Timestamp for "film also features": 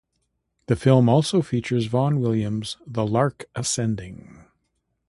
0.75-1.85